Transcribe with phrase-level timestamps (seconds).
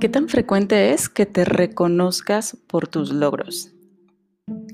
[0.00, 3.70] ¿Qué tan frecuente es que te reconozcas por tus logros?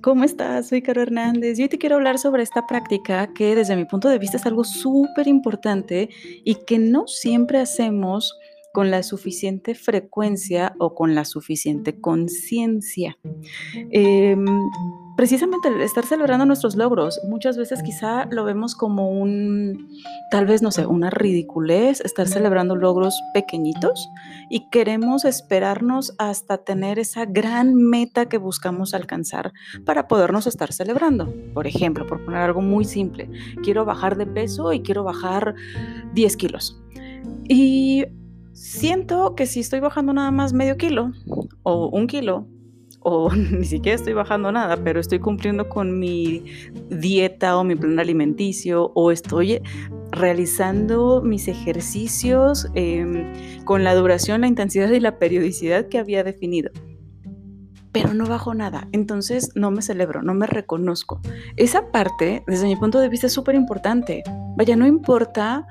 [0.03, 0.69] ¿Cómo estás?
[0.69, 4.09] Soy Caro Hernández y hoy te quiero hablar sobre esta práctica que desde mi punto
[4.09, 6.09] de vista es algo súper importante
[6.43, 8.34] y que no siempre hacemos
[8.73, 13.19] con la suficiente frecuencia o con la suficiente conciencia.
[13.91, 14.45] Em,
[15.16, 19.88] precisamente el estar celebrando nuestros logros, muchas veces quizá lo vemos como un,
[20.30, 24.09] tal vez, no sé, una ridiculez, estar celebrando logros pequeñitos
[24.48, 29.52] y queremos esperarnos hasta tener esa gran meta que buscamos alcanzar
[29.84, 31.34] para podernos estar celebrando.
[31.55, 33.29] Por ejemplo, por poner algo muy simple,
[33.62, 35.55] quiero bajar de peso y quiero bajar
[36.15, 36.80] 10 kilos.
[37.48, 38.07] Y
[38.60, 41.12] siento que si estoy bajando nada más medio kilo
[41.62, 42.46] o un kilo,
[43.01, 46.45] o ni siquiera estoy bajando nada, pero estoy cumpliendo con mi
[46.91, 49.62] dieta o mi plan alimenticio, o estoy
[50.10, 56.70] realizando mis ejercicios em, con la duración, la intensidad y la periodicidad que había definido.
[57.92, 61.20] Pero no bajo nada, entonces no me celebro, no me reconozco.
[61.57, 64.22] Esa parte, desde mi punto de vista, es súper importante.
[64.56, 65.66] Vaya, no importa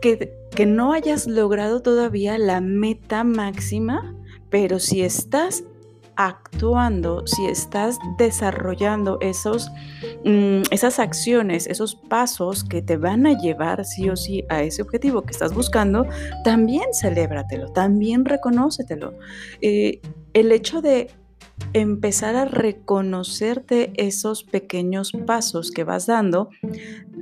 [0.00, 4.14] que no hayas logrado todavía la meta máxima,
[4.50, 5.64] pero si estás
[6.18, 9.70] actuando, si estás desarrollando esos,
[10.24, 14.82] mm, esas acciones, esos pasos que te van a llevar sí o sí a ese
[14.82, 16.06] objetivo que estás buscando,
[16.42, 19.14] también celébratelo, también reconócetelo.
[19.60, 20.00] Eh,
[20.32, 21.08] el hecho de
[21.72, 26.48] empezar a reconocerte esos pequeños pasos que vas dando,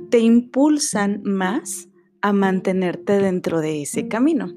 [0.09, 1.87] te impulsan más
[2.21, 4.53] a mantenerte dentro de ese camino.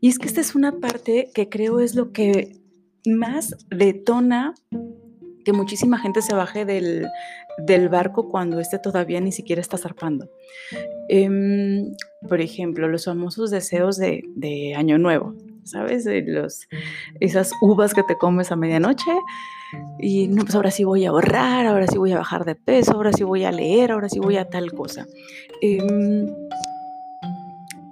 [0.00, 2.56] Y es que esta es una parte que creo es lo que
[3.06, 4.54] más detona
[5.44, 7.08] que muchísima gente se baje del,
[7.88, 10.28] barco cuando este todavía ni siquiera está zarpando.
[11.08, 11.94] Em,
[12.28, 16.04] por ejemplo, los famosos deseos de, de Año Nuevo, ¿sabes?
[16.26, 16.66] Los,
[17.20, 19.12] esas uvas que te comes a medianoche
[19.98, 22.92] y no, pues ahora sí voy a ahorrar, ahora sí voy a bajar de peso,
[22.92, 25.06] ahora sí voy a leer, ahora sí voy a tal cosa.
[25.60, 26.26] Em,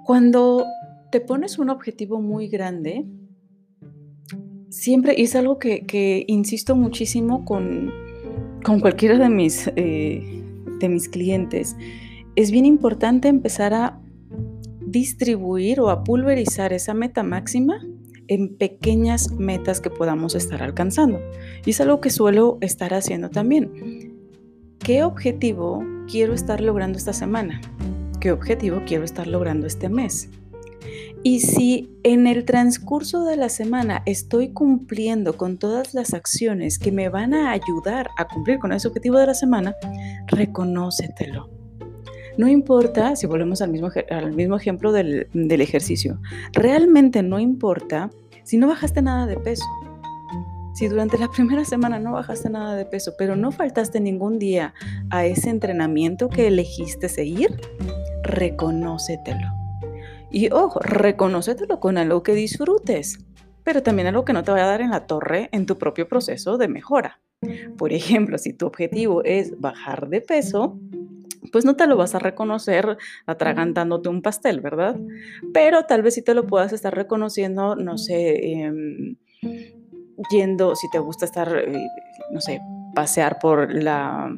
[0.05, 0.67] cuando
[1.11, 3.05] te pones un objetivo muy grande,
[4.69, 7.91] siempre, y es algo que, insisto muchísimo con,
[8.81, 10.43] cualquiera de mis, eh,
[10.79, 11.75] de mis clientes,
[12.35, 13.99] es bien importante empezar a
[14.85, 17.81] distribuir o a pulverizar esa meta máxima
[18.27, 21.19] en pequeñas metas que podamos estar alcanzando.
[21.65, 24.13] Y es algo que suelo estar haciendo también.
[24.79, 27.59] ¿Qué objetivo quiero estar logrando esta semana?
[28.25, 30.31] Qué objetivo quiero estar logrando este mes.
[31.21, 36.91] Y si en el transcurso de la semana estoy cumpliendo con todas las acciones que
[36.91, 39.75] me van a ayudar a cumplir con ese objetivo de la semana,
[40.25, 41.51] reconócetelo.
[42.35, 46.19] No importa, si volvemos al mismo, al mismo ejemplo del, del ejercicio,
[46.51, 48.09] realmente no importa
[48.43, 49.65] si no bajaste nada de peso.
[50.73, 54.73] Si durante la primera semana no bajaste nada de peso, pero no faltaste ningún día
[55.11, 57.61] a ese entrenamiento que elegiste seguir,
[58.25, 59.47] reconócetelo.
[60.31, 63.19] Y ojo, reconócetelo con algo que disfrutes,
[63.63, 66.07] pero también algo que no te vaya a dar en la torre en tu propio
[66.07, 67.19] proceso de mejora.
[67.77, 70.79] Por ejemplo, si tu objetivo es bajar de peso,
[71.51, 74.99] pues no te lo vas a reconocer atragantándote un pastel, ¿verdad?
[75.53, 79.15] Pero tal vez sí te lo puedas estar reconociendo, no sé, em,
[80.31, 81.87] yendo, si te gusta estar, eh,
[82.31, 82.59] no sé,
[82.93, 84.35] pasear por la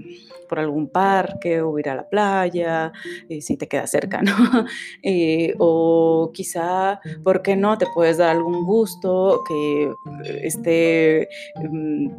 [0.48, 2.92] por algún parque o ir a la playa,
[3.30, 4.34] eh, si te queda cerca, ¿no?
[5.04, 7.78] Eh, o quizá, ¿por qué no?
[7.78, 9.92] Te puedes dar algún gusto que
[10.44, 12.10] esté, mm,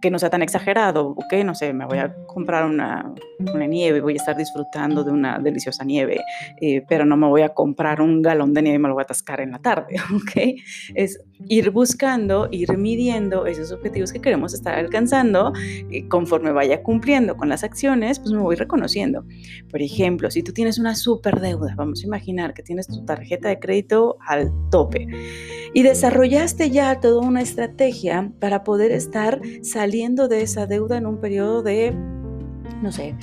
[0.00, 3.12] que no sea tan exagerado, ok, no sé, me voy a comprar una,
[3.54, 6.20] una nieve, voy a estar disfrutando de una deliciosa nieve,
[6.60, 9.02] eh, pero no me voy a comprar un galón de nieve y me lo voy
[9.02, 10.60] a atascar en la tarde, ok.
[10.94, 15.52] Es ir buscando, ir midiendo esos objetivos que queremos estar alcanzando
[15.90, 19.24] y conforme vaya cumpliendo con las acciones, pues me voy reconociendo.
[19.70, 23.48] Por ejemplo, si tú tienes una super deuda, vamos a imaginar que tienes tu tarjeta
[23.48, 25.06] de crédito al tope
[25.74, 31.18] y desarrollaste ya toda una estrategia para poder estar saliendo de esa deuda en un
[31.20, 31.92] periodo de,
[32.82, 33.14] no sé,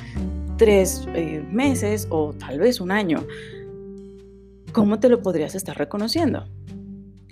[0.57, 3.25] tres eh, meses o tal vez un año.
[4.73, 6.47] ¿Cómo te lo podrías estar reconociendo?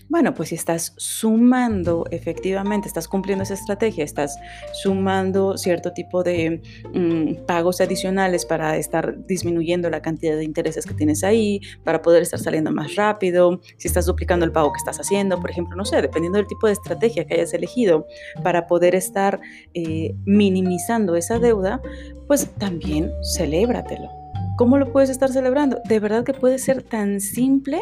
[0.09, 4.39] Bueno, pues si estás sumando efectivamente, estás cumpliendo esa estrategia, estás
[4.71, 6.61] sumando cierto tipo de
[6.93, 12.21] mm, pagos adicionales para estar disminuyendo la cantidad de intereses que tienes ahí, para poder
[12.21, 15.83] estar saliendo más rápido, si estás duplicando el pago que estás haciendo, por ejemplo, no
[15.83, 18.07] sé, dependiendo del tipo de estrategia que hayas elegido
[18.43, 19.41] para poder estar
[19.73, 21.81] eh, minimizando esa deuda,
[22.27, 24.09] pues también celébratelo.
[24.57, 25.81] ¿Cómo lo puedes estar celebrando?
[25.83, 27.81] De verdad que puede ser tan simple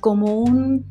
[0.00, 0.86] como un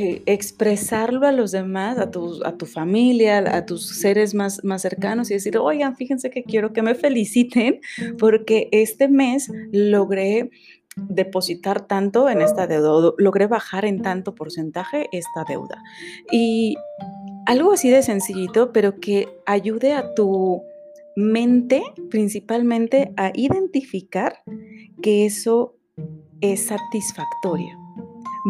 [0.00, 5.34] eh, expresarlo a los demás, a tu, familia, a tus seres más, más cercanos y
[5.34, 7.80] decir, oigan, fíjense que quiero que me feliciten
[8.16, 10.50] porque este mes logré
[10.94, 15.82] depositar tanto en esta deuda, logré bajar en tanto porcentaje esta deuda.
[16.30, 16.76] Y
[17.46, 20.62] algo así de sencillito, pero que ayude a tu
[21.16, 24.44] mente principalmente a identificar
[25.02, 25.74] que eso
[26.40, 27.87] es satisfactorio.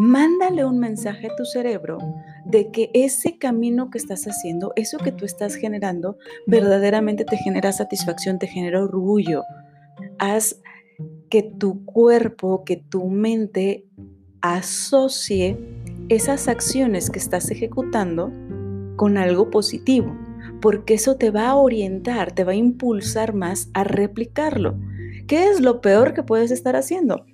[0.01, 1.97] Mándale un mensaje a tu cerebro
[2.45, 6.17] de que ese camino que estás haciendo, eso que tú estás generando,
[6.47, 9.43] verdaderamente te genera satisfacción, te genera orgullo.
[10.17, 10.61] Haz
[11.29, 13.87] que tu cuerpo, que tu mente
[14.39, 15.57] asocie
[16.07, 18.31] esas acciones que estás ejecutando
[18.95, 20.17] con algo positivo,
[20.61, 24.79] porque eso te va a orientar, te va a impulsar más a replicarlo.
[25.27, 27.25] ¿Qué es lo peor que puedes estar haciendo?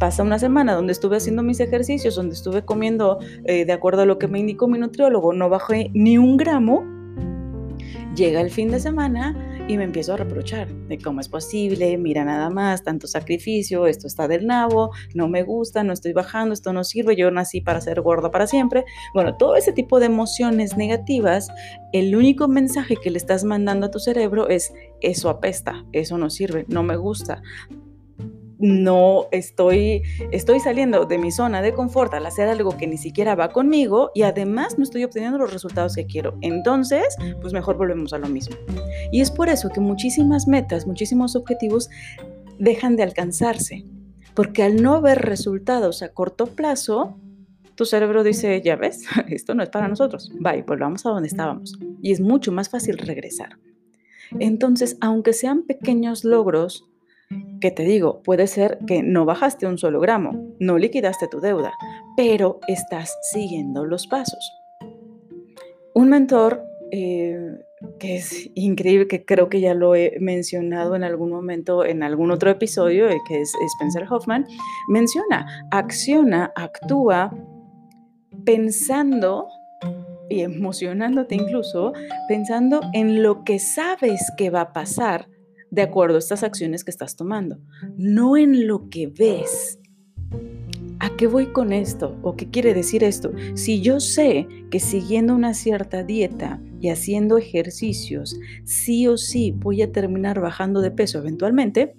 [0.00, 4.06] Pasa una semana donde estuve haciendo mis ejercicios, donde estuve comiendo eh, de acuerdo a
[4.06, 6.86] lo que me indicó mi nutriólogo, no bajé ni un gramo.
[8.16, 9.36] Llega el fin de semana
[9.68, 14.06] y me empiezo a reprochar de cómo es posible, mira nada más, tanto sacrificio, esto
[14.06, 17.82] está del nabo, no me gusta, no estoy bajando, esto no sirve, yo nací para
[17.82, 18.86] ser gorda para siempre.
[19.12, 21.50] Bueno, todo ese tipo de emociones negativas,
[21.92, 24.72] el único mensaje que le estás mandando a tu cerebro es,
[25.02, 27.42] eso apesta, eso no sirve, no me gusta
[28.60, 33.34] no estoy, estoy saliendo de mi zona de confort al hacer algo que ni siquiera
[33.34, 36.36] va conmigo y además no estoy obteniendo los resultados que quiero.
[36.42, 38.56] Entonces, pues mejor volvemos a lo mismo.
[39.10, 41.88] Y es por eso que muchísimas metas, muchísimos objetivos
[42.58, 43.86] dejan de alcanzarse,
[44.34, 47.18] porque al no ver resultados a corto plazo,
[47.74, 51.78] tu cerebro dice, ya ves, esto no es para nosotros, bye, volvamos a donde estábamos.
[52.02, 53.58] Y es mucho más fácil regresar.
[54.38, 56.89] Entonces, aunque sean pequeños logros,
[57.60, 61.72] que te digo, puede ser que no bajaste un solo gramo, no liquidaste tu deuda,
[62.16, 64.52] pero estás siguiendo los pasos.
[65.94, 66.62] Un mentor
[66.92, 67.38] eh,
[67.98, 72.30] que es increíble, que creo que ya lo he mencionado en algún momento, en algún
[72.30, 74.46] otro episodio, eh, que es Spencer Hoffman,
[74.88, 77.32] menciona, acciona, actúa
[78.44, 79.46] pensando
[80.28, 81.92] y emocionándote incluso,
[82.28, 85.26] pensando en lo que sabes que va a pasar
[85.70, 87.58] de acuerdo a estas acciones que estás tomando,
[87.96, 89.78] no en lo que ves.
[90.98, 92.18] ¿A qué voy con esto?
[92.22, 93.32] ¿O qué quiere decir esto?
[93.54, 99.80] Si yo sé que siguiendo una cierta dieta y haciendo ejercicios, sí o sí voy
[99.80, 101.94] a terminar bajando de peso eventualmente,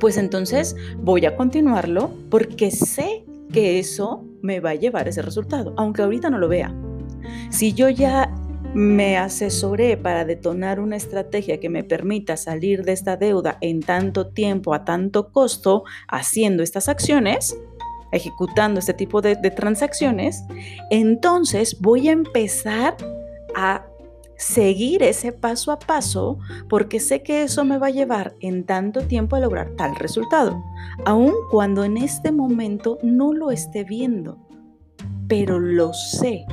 [0.00, 5.22] pues entonces voy a continuarlo porque sé que eso me va a llevar a ese
[5.22, 6.74] resultado, aunque ahorita no lo vea.
[7.50, 8.34] Si yo ya
[8.74, 14.28] me asesoré para detonar una estrategia que me permita salir de esta deuda en tanto
[14.28, 17.56] tiempo, a tanto costo, haciendo estas acciones,
[18.12, 20.44] ejecutando este tipo de, transacciones,
[20.90, 22.96] entonces voy a empezar
[23.54, 23.84] a
[24.36, 26.38] seguir ese paso a paso
[26.68, 30.62] porque sé que eso me va a llevar en tanto tiempo a lograr tal resultado,
[31.04, 34.38] aun cuando en este momento no lo esté viendo,
[35.26, 36.46] pero lo sé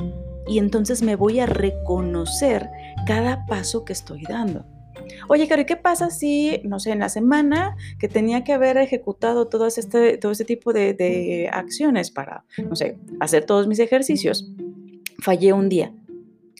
[0.46, 2.68] y entonces me voy a reconocer
[3.06, 4.64] cada paso que estoy dando.
[5.28, 8.76] Oye, Caro, ¿y qué pasa si, no sé, en la semana que tenía que haber
[8.76, 13.78] ejecutado todo este, todo este tipo de, de acciones para, no sé, hacer todos mis
[13.78, 14.50] ejercicios,
[15.18, 15.92] fallé un día?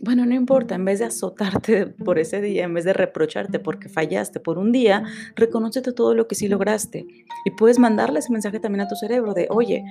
[0.03, 3.89] Bueno, no importa, en vez de azotarte por ese día, en vez de reprocharte porque
[3.89, 7.07] fallaste por un día, reconócete todo lo que sí lograste.
[7.47, 9.85] Y puedes mandarle ese mensaje también a tu cerebro de, oye,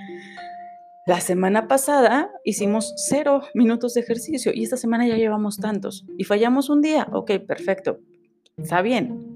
[1.06, 6.04] la semana pasada hicimos cero minutos de ejercicio y esta semana ya llevamos tantos.
[6.18, 7.08] Y fallamos un día.
[7.12, 8.00] Ok, perfecto.
[8.58, 9.36] Está bien.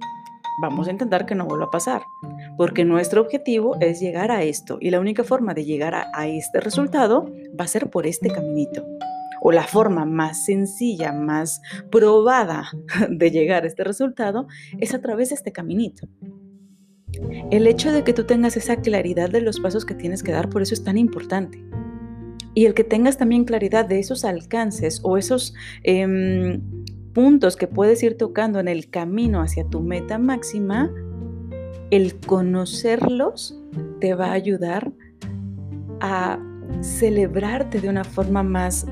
[0.63, 2.01] Vamos a intentar que no vuelva a pasar.
[2.57, 4.79] Porque nuestro objetivo es llegar a esto.
[4.81, 8.83] Y la única forma de llegar a, este resultado va a ser por este caminito.
[9.41, 11.61] O la forma más sencilla, más
[11.91, 12.71] probada
[13.09, 14.47] de llegar a este resultado
[14.79, 16.07] es a través de este caminito.
[17.51, 20.49] El hecho de que tú tengas esa claridad de los pasos que tienes que dar,
[20.49, 21.63] por eso es tan importante.
[22.53, 26.61] Y el que tengas también claridad de esos alcances o esos em,
[27.13, 30.91] puntos que puedes ir tocando en el camino hacia tu meta máxima,
[31.91, 33.59] el conocerlos
[33.99, 34.91] te va a ayudar
[36.01, 36.39] a
[36.81, 38.85] celebrarte de una forma más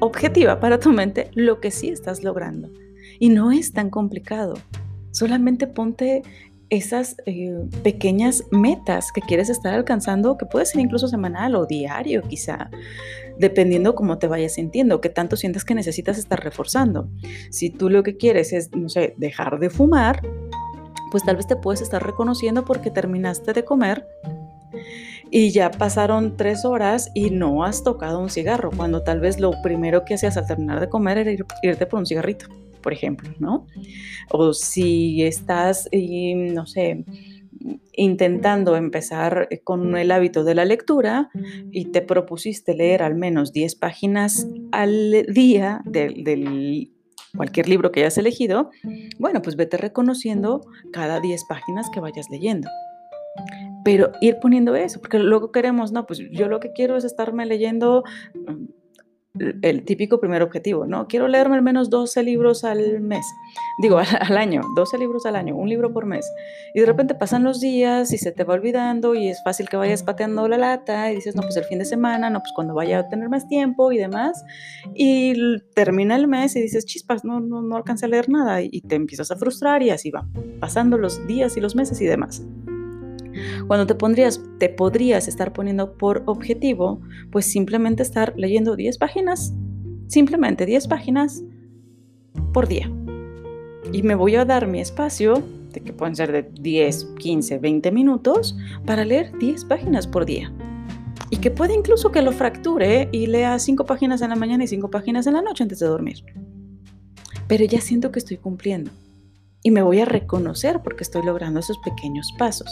[0.00, 2.70] objetiva para tu mente lo que sí estás logrando.
[3.18, 4.54] Y no es tan complicado.
[5.10, 6.22] Solamente ponte
[6.70, 12.22] esas eh, pequeñas metas que quieres estar alcanzando, que puede ser incluso semanal o diario
[12.22, 12.70] quizá,
[13.38, 17.08] dependiendo cómo te vayas sintiendo, que tanto sientas que necesitas estar reforzando.
[17.50, 20.22] Si tú lo que quieres es, no sé, dejar de fumar,
[21.10, 24.06] pues tal vez te puedes estar reconociendo porque terminaste de comer
[25.30, 29.52] y ya pasaron tres horas y no has tocado un cigarro, cuando tal vez lo
[29.62, 32.46] primero que hacías al terminar de comer era irte por un cigarrito,
[32.80, 33.66] por ejemplo, ¿no?
[34.30, 37.04] O si estás, no sé,
[37.92, 41.30] intentando empezar con el hábito de la lectura
[41.70, 46.90] y te propusiste leer al menos 10 páginas al día del,
[47.36, 48.70] cualquier libro que hayas elegido,
[49.18, 52.68] bueno, pues vete reconociendo cada 10 páginas que vayas leyendo.
[53.84, 57.46] Pero ir poniendo eso, porque luego queremos, no, pues yo lo que quiero es estarme
[57.46, 58.64] leyendo mm,
[59.62, 61.06] el típico primer objetivo, ¿no?
[61.08, 63.24] Quiero leerme al menos 12 libros al mes,
[63.78, 66.30] digo, al, año, 12 libros al año, un libro por mes.
[66.74, 69.76] Y de repente pasan los días y se te va olvidando y es fácil que
[69.76, 72.74] vayas pateando la lata y dices, no, pues el fin de semana, no, pues cuando
[72.74, 74.44] vaya a tener más tiempo y demás.
[74.94, 75.34] Y
[75.74, 78.94] termina el mes y dices, chispas, no, no, no alcancé a leer nada y te
[78.94, 80.26] empiezas a frustrar y así va,
[80.60, 82.42] pasando los días y los meses y demás.
[83.66, 89.54] Cuando te, pondrías, te podrías estar poniendo por objetivo, pues simplemente estar leyendo 10 páginas,
[90.08, 91.42] simplemente 10 páginas
[92.52, 92.90] por día.
[93.92, 95.42] Y me voy a dar mi espacio,
[95.72, 98.56] de que pueden ser de 10, 15, 20 minutos,
[98.86, 100.52] para leer 10 páginas por día.
[101.30, 104.66] Y que puede incluso que lo fracture y lea 5 páginas en la mañana y
[104.66, 106.24] 5 páginas en la noche antes de dormir.
[107.46, 108.90] Pero ya siento que estoy cumpliendo.
[109.62, 112.68] Y me voy a reconocer porque estoy logrando esos pequeños pasos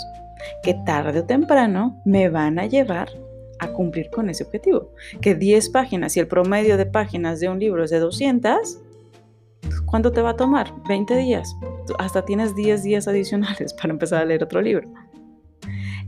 [0.62, 3.08] que tarde o temprano me van a llevar
[3.58, 4.92] a cumplir con ese objetivo.
[5.20, 8.78] Que 10 páginas, y el promedio de páginas de un libro es de 200,
[9.86, 10.72] ¿cuánto te va a tomar?
[10.88, 11.54] 20 días.
[11.98, 14.88] Hasta tienes 10 días adicionales para empezar a leer otro libro.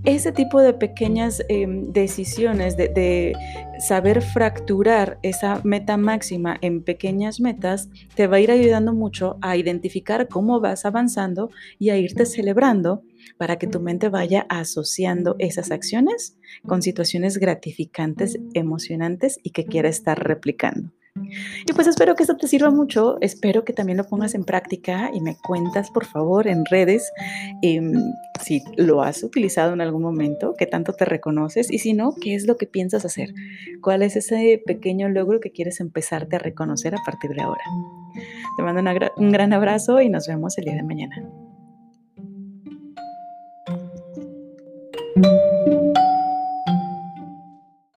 [0.05, 3.35] Ese tipo de pequeñas em, decisiones, de,
[3.81, 9.57] saber fracturar esa meta máxima en pequeñas metas, te va a ir ayudando mucho a
[9.57, 13.03] identificar cómo vas avanzando y a irte celebrando
[13.37, 16.37] para que tu mente vaya asociando esas acciones
[16.67, 20.91] con situaciones gratificantes, emocionantes y que quiera estar replicando.
[21.67, 25.11] Y pues espero que esto te sirva mucho, espero que también lo pongas en práctica
[25.13, 27.11] y me cuentas por favor en redes
[27.63, 27.93] em,
[28.41, 32.35] si lo has utilizado en algún momento, qué tanto te reconoces y si no, qué
[32.35, 33.35] es lo que piensas hacer,
[33.81, 37.65] cuál es ese pequeño logro que quieres empezarte a reconocer a partir de ahora.
[38.57, 38.83] Te mando
[39.17, 41.23] un gran abrazo y nos vemos el día de mañana.
[45.21, 45.90] Música